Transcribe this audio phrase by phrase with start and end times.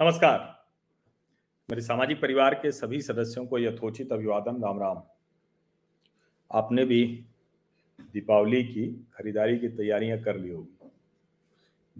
[0.00, 0.38] नमस्कार।
[1.68, 5.02] मेरे सामाजिक परिवार के सभी सदस्यों को यथोचित अभिवादन, राम राम।
[6.50, 7.24] आपने भी
[8.14, 10.90] दीपावली की खरीदारी की तैयारियाँ कर ली होगी।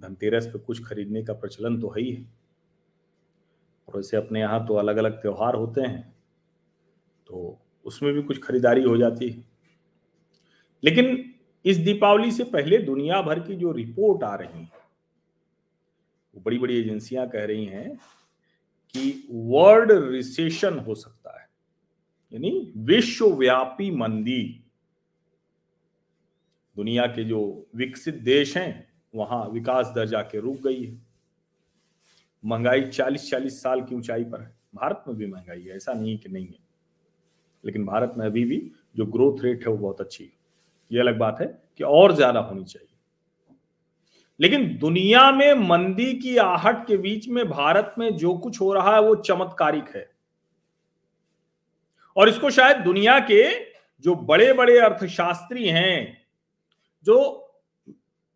[0.01, 2.27] धनतेरस पे कुछ खरीदने का प्रचलन तो है ही। है
[3.89, 6.17] और वैसे अपने यहाँ तो अलग अलग त्योहार होते हैं
[7.27, 9.45] तो उसमें भी कुछ खरीदारी हो जाती है।
[10.85, 14.80] लेकिन इस दीपावली से पहले दुनिया भर की जो रिपोर्ट आ रही है
[16.35, 17.97] वो बड़ी बड़ी एजेंसियाँ कह रही हैं
[18.95, 21.47] कि वर्ल्ड रिसेशन हो सकता है,
[22.33, 24.43] यानी विश्वव्यापी मंदी।
[26.77, 27.41] दुनिया के जो
[27.77, 30.99] विकसित देश हैं, वहाँ विकास दर जाके रुक गई है।
[32.45, 36.29] महँगाई 40-40 साल की ऊंचाई पर है। भारत में भी महँगाई है, ऐसा नहीं कि
[36.29, 36.59] नहीं है।
[37.65, 38.61] लेकिन भारत में अभी भी
[38.97, 40.31] जो ग्रोथ रेट है वो बहुत अच्छी है।
[40.91, 41.47] ये अलग बात है
[41.79, 42.90] कि और ज़्यादा होनी चाहिए।
[44.41, 48.95] लेकिन दुनिया में मंदी की आहट के बीच में भारत में जो कुछ हो रहा
[48.95, 50.11] है, वो चमत्कारिक है।
[52.17, 53.65] और इसको शायद दुनिया के
[54.01, 56.27] जो बड़े बड़े अर्थशास्त्री हैं,
[57.05, 57.47] जो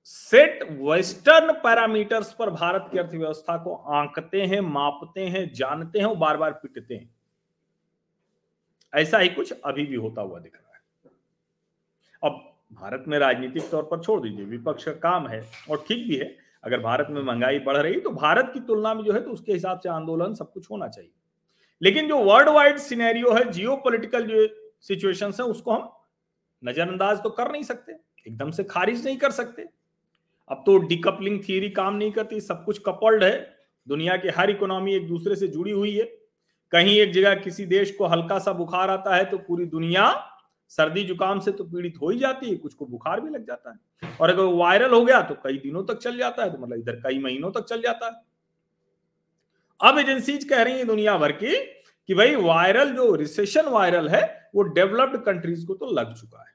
[0.04, 6.16] सेट वेस्टर्न पैरामीटर्स पर भारत की अर्थव्यवस्था को आंकते हैं, मापते हैं, जानते हैं और
[6.16, 7.14] बार बार पिटते हैं।
[8.94, 10.82] ऐसा ही कुछ अभी भी होता हुआ दिख रहा है।
[12.24, 16.16] अब भारत में राजनीतिक तौर पर छोड़ दीजिए, विपक्ष का काम है और ठीक भी
[16.16, 19.30] है। अगर भारत में महँगाई बढ़ रही तो भारत की तुलना में जो है तो
[19.30, 21.10] उसके हिसाब से आंदोलन सब कुछ होना चाहिए।
[21.82, 24.46] लेकिन जो वर्ल्ड वाइड सिनेरियो है जियो पोलिटिकल जो
[24.80, 25.90] सिचुएशन है, उसको हम
[26.62, 27.92] नजरअंदाज तो कर नहीं सकते,
[28.26, 29.66] एकदम से खारिज नहीं कर सकते।
[30.50, 33.56] अब तो डिकपलिंग थियरी काम नहीं करती, सब कुछ कपल्ड है।
[33.86, 36.04] दुनिया की हर इकोनॉमी एक दूसरे से जुड़ी हुई है।
[36.72, 40.06] कहीं एक जगह किसी देश को हल्का सा बुखार आता है तो पूरी दुनिया
[40.70, 43.70] सर्दी जुकाम से तो पीड़ित हो ही जाती है, कुछ को बुखार भी लग जाता
[43.70, 46.78] है। और अगर वायरल हो गया तो कई दिनों तक चल जाता है तो मतलब
[46.78, 48.22] इधर कई महीनों तक चल जाता है।
[49.80, 51.56] अब एजेंसीज कह रही है दुनिया भर की
[52.08, 56.52] कि भाई वायरल जो रिसेशन वायरल है, वो डेवलप्ड कंट्रीज़ को तो लग चुका है।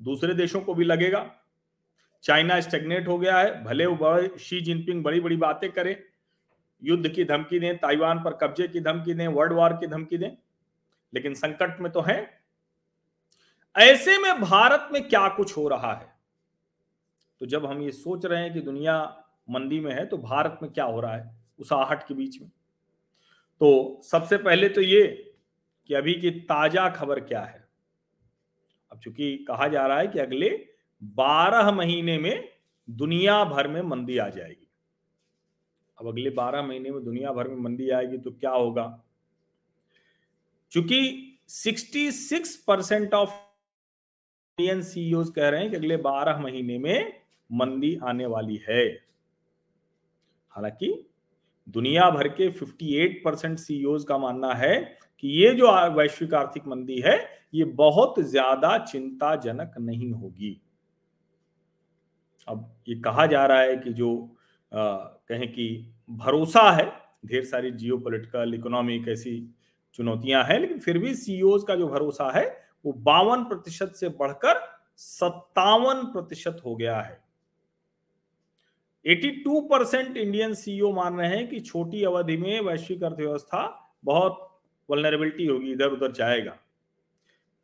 [0.00, 1.30] दूसरे देशों को भी लगेगा।
[2.24, 5.96] चाइना स्टेग्नेट हो गया है, भले वो शी जिनपिंग बड़ी बड़ी बातें करें,
[6.82, 10.30] युद्ध की धमकी दें, ताइवान पर कब्जे की धमकी दें, वर्ल्ड वॉर की धमकी दें,
[11.12, 12.41] लेकिन संकट में तो है।
[13.76, 16.12] ऐसे में भारत में क्या कुछ हो रहा है?
[17.40, 20.72] तो जब हम ये सोच रहे हैं कि दुनिया मंदी में है तो भारत में
[20.72, 22.50] क्या हो रहा है उस आहट के बीच में?
[23.60, 25.34] तो सबसे पहले तो ये
[25.86, 27.68] कि अभी की ताज़ा खबर क्या है?
[28.92, 30.68] अब चूँकि कहा जा रहा है कि अगले
[31.02, 32.48] 12 महीने में
[32.90, 34.68] दुनिया भर में मंदी आ जाएगी।
[36.00, 39.04] अब अगले 12 महीने में दुनिया भर में मंदी आएगी तो क्या होगा?
[40.70, 41.00] चूँकि
[41.48, 43.51] 66 परसेंट ऑफ़
[44.58, 47.12] इंडियन सीईओ कह रहे हैं कि अगले 12 महीने में
[47.50, 48.84] मंदी आने वाली है।
[50.52, 50.88] हालाँकि
[51.68, 54.74] दुनिया भर के 58 परसेंट सीईओ का मानना है
[55.18, 57.16] कि ये जो वैश्विक आर्थिक मंदी है
[57.54, 60.60] ये बहुत ज़्यादा चिंताजनक नहीं होगी।
[62.48, 64.14] अब ये कहा जा रहा है कि जो
[64.72, 64.96] आ,
[65.28, 66.86] कहें कि भरोसा है
[67.26, 69.34] ढेर सारी जियो पोलिटिकल इकोनॉमिक ऐसी
[69.94, 72.44] चुनौतियाँ हैं लेकिन फिर भी सीईओ का जो भरोसा है
[72.84, 77.24] वो बावन प्रतिशत से बढ़कर सत्तावन प्रतिशत हो गया है।
[79.06, 84.60] 82 परसेंट इंडियन सीईओ मान रहे हैं कि छोटी अवधि में वैश्विक अर्थव्यवस्था बहुत
[84.90, 86.58] वलनरेबिलिटी होगी इधर उधर जाएगा।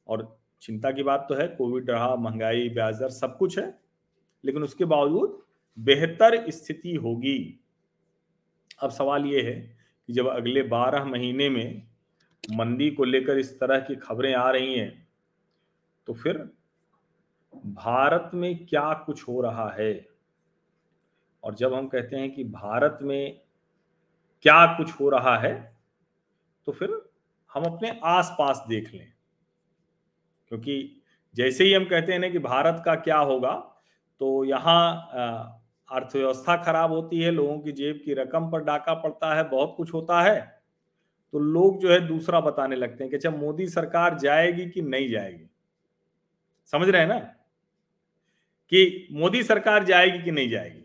[0.06, 3.80] और चिंता की बात तो है, कोविड रहा, महँगाई ब्याज दर सब कुछ है,
[4.44, 5.42] लेकिन उसके बावजूद
[5.78, 7.60] बेहतर स्थिति होगी।
[8.82, 9.76] अब सवाल यह है
[10.06, 11.88] कि जब अगले 12 महीने में
[12.52, 15.07] मंदी को लेकर इस तरह की खबरें आ रही हैं
[16.08, 16.36] तो फिर
[17.52, 19.92] भारत में क्या कुछ हो रहा है?
[21.42, 23.40] और जब हम कहते हैं कि भारत में
[24.44, 25.52] क्या कुछ हो रहा है
[26.66, 26.90] तो फिर
[27.52, 29.12] हम अपने आसपास देख लें।
[30.50, 31.02] क्योंकि
[31.34, 33.52] जैसे ही हम कहते हैं ना कि भारत का क्या होगा
[34.20, 35.10] तो यहाँ
[35.88, 39.92] अर्थव्यवस्था खराब होती है, लोगों की जेब की रकम पर डाका पड़ता है, बहुत कुछ
[39.94, 40.40] होता है
[41.32, 45.08] तो लोग जो है दूसरा बताने लगते हैं कि अच्छा मोदी सरकार जाएगी कि नहीं
[45.08, 45.48] जाएगी?
[46.72, 47.18] समझ रहे हैं ना?
[48.72, 50.84] कि मोदी सरकार जाएगी कि नहीं जाएगी?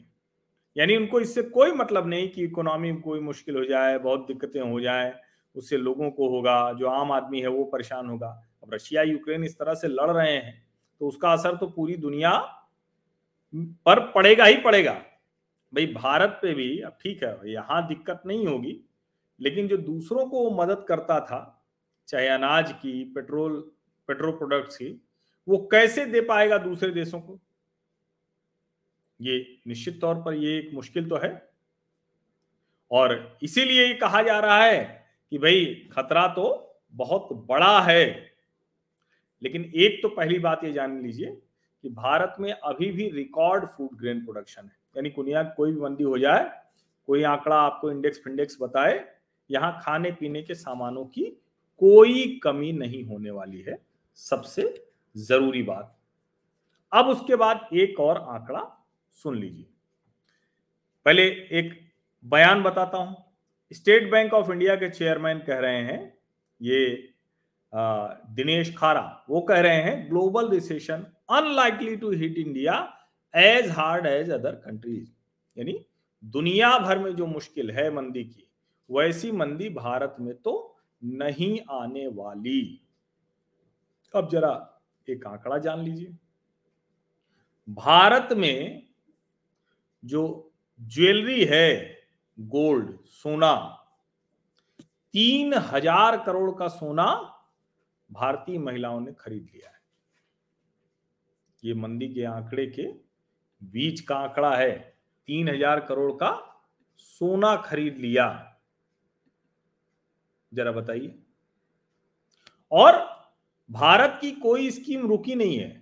[0.75, 4.61] यानी उनको इससे कोई मतलब नहीं कि इकोनॉमी में कोई मुश्किल हो जाए, बहुत दिक्कतें
[4.61, 5.13] हो जाए,
[5.55, 8.29] उससे लोगों को होगा, जो आम आदमी है वो परेशान होगा।
[8.63, 10.61] अब रशिया, यूक्रेन इस तरह से लड़ रहे हैं
[11.01, 12.31] तो उसका असर तो पूरी दुनिया
[13.85, 14.93] पर पड़ेगा ही पड़ेगा।
[15.73, 18.79] भाई, भारत पे भी, अब ठीक है, यहाँ दिक्कत नहीं होगी,
[19.39, 21.65] लेकिन जो दूसरों को मदद करता था,
[22.07, 23.59] चाहे अनाज की, पेट्रोल
[24.09, 24.87] पेट्रोल प्रोडक्ट्स की
[25.47, 27.39] वो कैसे दे पाएगा दूसरे देशों को?
[29.21, 31.49] ये निश्चित तौर पर ये एक मुश्किल तो है।
[32.91, 38.33] और इसीलिए ये कहा जा रहा है कि भाई, खतरा तो बहुत बड़ा है।
[39.43, 41.41] लेकिन एक तो पहली बात ये जान लीजिए
[41.81, 46.03] कि भारत में अभी भी रिकॉर्ड फ़ूड ग्रेन प्रोडक्शन है। यानी कुनिया, कोई भी मंदी
[46.03, 46.63] हो जाए,
[47.07, 49.05] कोई आंकड़ा आपको इंडेक्स फिंडेक्स बताए,
[49.51, 51.23] यहाँ खाने पीने के सामानों की
[51.77, 53.77] कोई कमी नहीं होने वाली है।
[54.15, 55.95] सबसे ज़रूरी बात।
[56.91, 58.61] अब उसके बाद एक और आंकड़ा
[59.15, 59.65] सुन लीजिए।
[61.05, 61.73] पहले एक
[62.25, 63.15] बयान बताता हूँ।
[63.71, 66.17] स्टेट बैंक ऑफ़ इंडिया के चेयरमैन कह रहे हैं,
[66.61, 67.09] ये
[67.73, 72.75] दिनेश खारा, वो कह रहे हैं, global recession unlikely to hit India
[73.33, 75.09] as hard as other countries.
[75.57, 75.79] यानी
[76.23, 78.47] दुनिया भर में जो मुश्किल है मंदी की,
[78.89, 82.79] वैसी मंदी भारत में तो नहीं आने वाली।
[84.13, 84.53] अब जरा
[85.07, 86.17] एक आंकड़ा जान लीजिए।
[87.67, 88.87] भारत में
[90.03, 91.97] जो ज्वेलरी है,
[92.37, 93.55] गोल्ड, सोना,
[95.13, 97.05] तीन हज़ार करोड़ का सोना
[98.09, 99.81] भारतीय महिलाओं ने खरीद लिया है।
[101.63, 102.87] ये मंदी के आंकड़े के
[103.61, 104.71] बीच का आंकड़ा है।
[105.27, 106.31] तीन हज़ार करोड़ का
[106.97, 108.27] सोना खरीद लिया।
[110.51, 111.19] जरा बताइए।
[112.71, 113.12] और
[113.69, 115.81] भारत की कोई स्कीम रुकी नहीं है।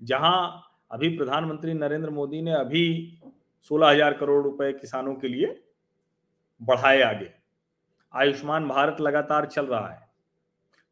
[0.00, 3.18] जहाँ अभी प्रधानमंत्री नरेंद्र मोदी ने अभी
[3.70, 5.46] सोलह हज़ार करोड़ रुपए किसानों के लिए
[6.60, 7.30] बढ़ाए आगे।
[8.14, 10.02] आयुष्मान भारत लगातार चल रहा है।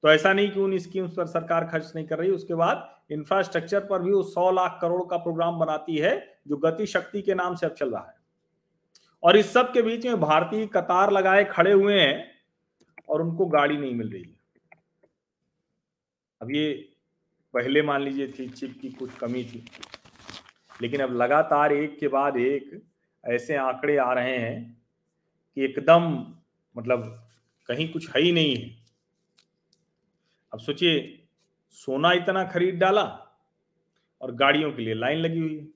[0.05, 3.81] तो ऐसा नहीं कि उन स्कीम्स पर सरकार खर्च नहीं कर रही, उसके बाद इंफ्रास्ट्रक्चर
[3.81, 7.55] पर भी वो सौ लाख करोड़ का प्रोग्राम बनाती है, जो गति शक्ति के नाम
[7.55, 8.21] से अब चल रहा है।
[9.23, 12.25] और इस सब के बीच में भारतीय कतार लगाए खड़े हुए हैं
[13.09, 14.41] और उनको गाड़ी नहीं मिल रही है।
[16.43, 16.71] अब ये
[17.55, 19.65] पहले मान लीजिए थी, चिप की कुछ कमी थी।
[20.83, 22.81] लेकिन अब लगातार एक के बाद एक
[23.25, 24.61] ऐसे आंकड़े आ रहे हैं
[25.57, 26.09] कि एकदम
[26.75, 27.03] मतलब
[27.69, 28.71] कहीं कुछ है ही नहीं है।
[30.53, 31.19] अब सोचिए,
[31.71, 33.05] सोना इतना खरीद डाला
[34.21, 35.67] और गाड़ियों के लिए लाइन लगी हुई। है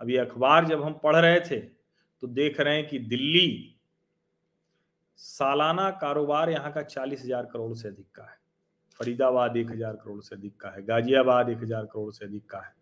[0.00, 1.60] अब ये अखबार जब हम पढ़ रहे थे
[2.22, 3.78] तो देख रहे हैं कि दिल्ली
[5.20, 8.35] सालाना कारोबार यहाँ का चालीस हज़ार करोड़ से अधिक का है।
[9.00, 12.58] फरीदाबाद एक हज़ार करोड़ से अधिक का है, गाजियाबाद एक हज़ार करोड़ से अधिक का
[12.58, 12.74] है।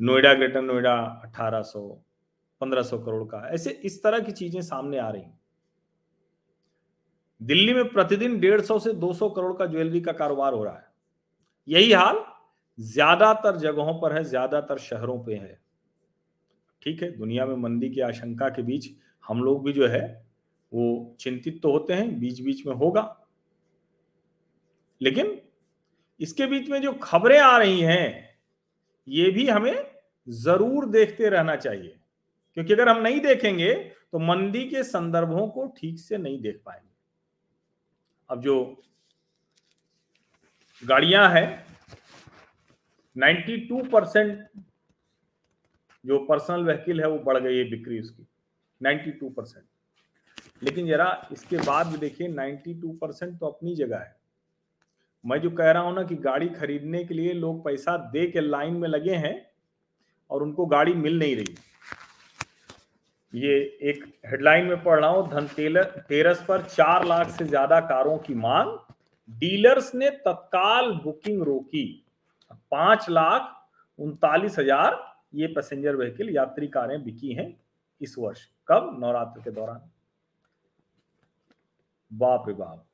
[0.00, 0.94] नोएडा, ग्रेटर नोएडा
[1.24, 1.86] अठारह सौ,
[2.60, 5.24] पंद्रह सौ करोड़ का ऐसे इस तरह की चीज़ें सामने आ रही
[7.40, 10.74] दिल्ली में प्रतिदिन डेढ़ सौ से दो सौ करोड़ का ज्वेलरी का कारोबार हो रहा
[10.74, 10.86] है।
[11.68, 12.24] यही हाल
[12.78, 15.58] ज़्यादातर जगहों पर है, ज़्यादातर शहरों पे है।
[16.82, 18.88] ठीक है, दुनिया में मंदी की आशंका के बीच
[19.24, 20.24] हम लोग भी जो है,
[20.72, 23.02] वो चिंतित तो होते हैं बीच बीच में होगा।
[25.00, 25.40] लेकिन
[26.20, 28.38] इसके बीच में जो खबरें आ रही हैं,
[29.08, 29.84] ये भी हमें
[30.28, 31.96] ज़रूर देखते रहना चाहिए।
[32.56, 33.72] क्योंकि अगर हम नहीं देखेंगे
[34.12, 36.94] तो मंदी के संदर्भों को ठीक से नहीं देख पाएँगे।
[38.30, 38.82] अब जो
[40.82, 41.66] गाड़ियाँ हैं
[43.16, 44.48] 92 परसेंट
[46.04, 48.26] जो पर्सनल व्हीकल है, वो बढ़ गई है बिक्री उसकी
[48.80, 49.64] 92 परसेंट।
[50.62, 54.14] लेकिन जरा इसके बाद भी देखिए 92 परसेंट तो अपनी जगह है।
[55.26, 58.40] मैं जो कह रहा हूँ ना कि गाड़ी खरीदने के लिए लोग पैसा दे के
[58.40, 59.34] लाइन में लगे हैं
[60.30, 61.56] और उनको गाड़ी मिल नहीं रही
[63.32, 68.34] ये एक हेडलाइन में पढ़ रहा हूँ धनतेरस पर चार लाख से ज़्यादा कारों की
[68.36, 68.70] मांग।
[69.30, 71.84] डीलर्स ने तत्काल बुकिंग रोकी।
[72.72, 73.52] पाँच लाख
[73.98, 75.04] उनतालीस हज़ार
[75.34, 77.54] ये पैसेंजर व्हीकल, यात्री कारें बिकी हैं
[78.00, 78.98] इस वर्ष, कब?
[79.02, 79.90] नवरात्र के दौरान।
[82.10, 82.84] बाप रे बाप।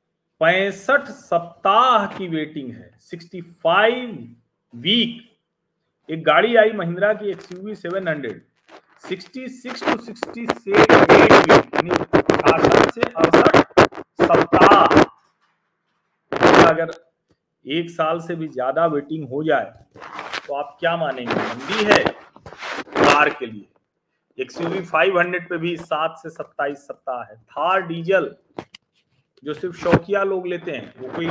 [0.41, 4.07] पैंसठ सप्ताह की वेटिंग है, सिक्सटी फाइव
[4.73, 5.21] वीक।
[6.09, 8.41] एक गाड़ी आई महिंद्रा की XUV seven hundred.
[9.07, 10.71] Sixty six to sixty से
[13.13, 13.79] अड़सठ
[14.21, 14.85] सप्ताह।
[16.63, 16.91] अगर
[17.65, 19.73] एक साल से भी ज़्यादा वेटिंग हो जाए
[20.47, 21.33] तो आप क्या मानेंगे?
[21.33, 23.67] मंदी है कार के लिए।
[24.37, 28.35] एक्सयूवी 500 पे भी सात से सत्ताईस सप्ताह है। थार डीजल
[29.43, 31.27] जो सिर्फ़ शौकिया लोग लेते हैं, वो कोई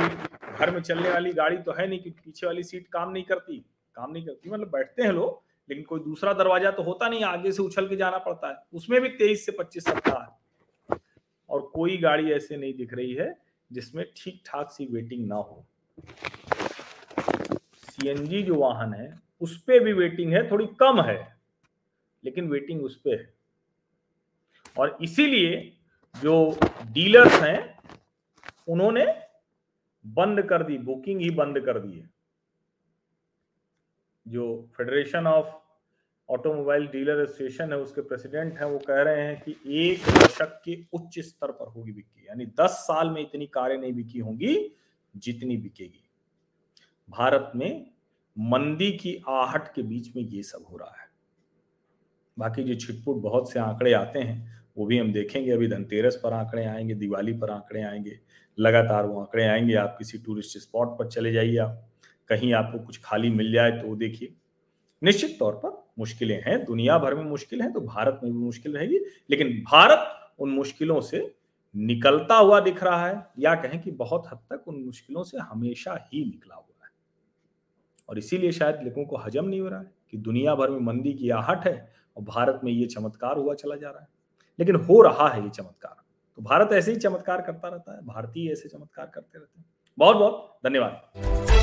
[0.57, 3.65] घर में चलने वाली गाड़ी तो है नहीं कि पीछे वाली सीट काम नहीं करती,
[3.95, 7.51] काम नहीं करती। मतलब बैठते हैं लोग, लेकिन कोई दूसरा दरवाज़ा तो होता नहीं, आगे
[7.51, 10.97] से उछल के जाना पड़ता है। उसमें भी तेईस से पच्चीस सप्ताह है।
[11.49, 13.37] और कोई गाड़ी ऐसे नहीं दिख रही है,
[13.71, 15.65] जिसमें ठीक ठाक सी वेटिंग ना हो।
[17.77, 21.37] सीएनजी जो वाहन है, उस पर भी वेटिंग है, थोड़ी कम है,
[22.23, 23.33] लेकिन वेटिंग उस पर है।
[24.77, 25.77] और इसीलिए
[26.23, 27.72] जो डीलर्स हैं
[28.67, 29.05] उन्होंने
[30.05, 32.09] बंद कर दी, बुकिंग ही बंद कर दी है।
[34.27, 35.47] जो federation of
[36.29, 40.85] automobile dealer association है, उसके प्रेसिडेंट हैं, वो कह रहे हैं कि एक दशक के
[40.93, 44.75] उच्च स्तर पर होगी बिक्री, यानी 10 साल में इतनी कारें नहीं बिकी होंगी,
[45.17, 46.09] जितनी बिकेगी।
[47.09, 47.91] भारत में
[48.39, 51.07] मंदी की आहट के बीच में ये सब हो रहा है।
[52.39, 56.33] बाकी जो छिटपुट बहुत से आंकड़े आते हैं वो भी हम देखेंगे अभी, धनतेरस पर
[56.33, 58.19] आंकड़े आएँगे, दिवाली पर आंकड़े आएँगे,
[58.57, 61.89] लगातार वो आंकड़े आएँगे। आप किसी टूरिस्ट स्पॉट पर चले जाइए आप,
[62.29, 64.33] कहीं आपको कुछ खाली मिल जाए तो देखिए।
[65.01, 68.75] निश्चित तौर पर मुश्किलें हैं, दुनिया भर में मुश्किल है तो भारत में भी मुश्किल
[68.77, 68.99] रहेगी,
[69.29, 71.35] लेकिन भारत उन मुश्किलों से
[71.75, 76.09] निकलता हुआ दिख रहा है, या कहें कि बहुत हद तक उन मुश्किलों से हमेशा
[76.13, 76.91] ही निकला हुआ है।
[78.09, 81.13] और इसीलिए शायद लोगों को हजम नहीं हो रहा है कि दुनिया भर में मंदी
[81.13, 84.07] की आहट है और भारत में ये चमत्कार हुआ चला जा रहा है।
[84.59, 86.03] लेकिन हो रहा है ये चमत्कार।
[86.35, 89.65] तो भारत ऐसे ही चमत्कार करता रहता है, भारतीय ऐसे चमत्कार करते रहते हैं।
[89.97, 91.62] बहुत बहुत धन्यवाद।